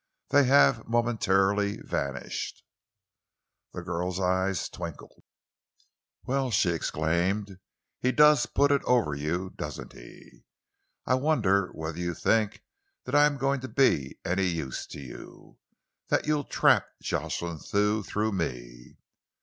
They 0.29 0.45
have 0.45 0.87
momentarily 0.87 1.77
vanished." 1.79 2.63
The 3.71 3.83
girl's 3.83 4.19
eyes 4.19 4.67
twinkled. 4.67 5.21
"Well," 6.23 6.49
she 6.49 6.71
exclaimed, 6.71 7.59
"he 7.99 8.11
does 8.11 8.47
put 8.47 8.71
it 8.71 8.81
over 8.85 9.13
you, 9.13 9.51
doesn't 9.51 9.93
he? 9.93 10.43
I 11.05 11.13
wonder 11.13 11.67
whether 11.73 11.99
you 11.99 12.15
think 12.15 12.63
that 13.03 13.13
I 13.13 13.27
am 13.27 13.37
going 13.37 13.61
to 13.61 13.67
be 13.67 14.17
any 14.25 14.47
use 14.47 14.87
to 14.87 14.99
you 14.99 15.59
that 16.07 16.25
you'll 16.25 16.45
trap 16.45 16.87
Jocelyn 17.03 17.59
Thew 17.59 18.01
through 18.01 18.31
me?" 18.31 18.97